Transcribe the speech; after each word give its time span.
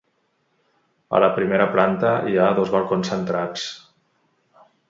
A 1.17 1.19
la 1.25 1.29
primera 1.35 1.67
planta 1.77 2.15
hi 2.31 2.39
ha 2.45 2.49
dos 2.61 2.75
balcons 2.77 3.15
centrats. 3.15 3.71